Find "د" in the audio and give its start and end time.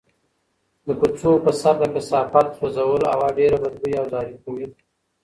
0.85-0.87, 1.79-1.83